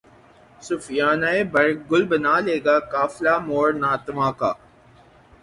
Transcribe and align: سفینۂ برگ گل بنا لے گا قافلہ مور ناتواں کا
سفینۂ 0.67 1.33
برگ 1.53 1.77
گل 1.89 2.03
بنا 2.11 2.35
لے 2.45 2.57
گا 2.65 2.75
قافلہ 2.93 3.35
مور 3.47 3.67
ناتواں 3.81 4.31
کا 4.39 4.51